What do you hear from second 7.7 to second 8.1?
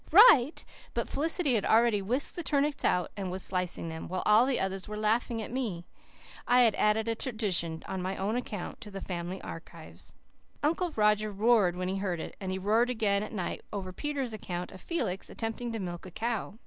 on